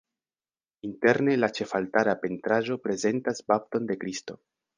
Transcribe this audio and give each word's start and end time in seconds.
Interne 0.87 1.35
la 1.41 1.49
ĉefaltara 1.57 2.15
pentraĵo 2.25 2.79
prezentas 2.87 3.45
bapton 3.53 3.87
de 3.93 4.01
Kristo. 4.07 4.41